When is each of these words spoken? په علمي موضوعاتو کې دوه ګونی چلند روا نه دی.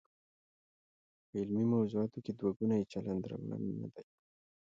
په 1.27 1.33
علمي 1.41 1.65
موضوعاتو 1.73 2.17
کې 2.25 2.31
دوه 2.39 2.51
ګونی 2.57 2.81
چلند 2.91 3.23
روا 3.31 3.55
نه 3.81 3.87
دی. 3.93 4.03